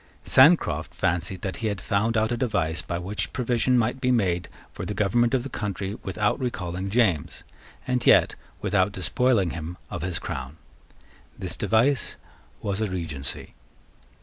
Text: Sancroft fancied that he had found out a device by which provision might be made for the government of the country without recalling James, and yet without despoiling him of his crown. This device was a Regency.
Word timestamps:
Sancroft 0.25 0.95
fancied 0.95 1.41
that 1.43 1.57
he 1.57 1.67
had 1.67 1.79
found 1.79 2.17
out 2.17 2.31
a 2.31 2.35
device 2.35 2.81
by 2.81 2.97
which 2.97 3.31
provision 3.33 3.77
might 3.77 4.01
be 4.01 4.09
made 4.09 4.49
for 4.73 4.83
the 4.83 4.95
government 4.95 5.35
of 5.35 5.43
the 5.43 5.47
country 5.47 5.93
without 6.01 6.39
recalling 6.39 6.89
James, 6.89 7.43
and 7.85 8.03
yet 8.07 8.33
without 8.61 8.93
despoiling 8.93 9.51
him 9.51 9.77
of 9.91 10.01
his 10.01 10.17
crown. 10.17 10.57
This 11.37 11.55
device 11.55 12.15
was 12.63 12.81
a 12.81 12.89
Regency. 12.89 13.53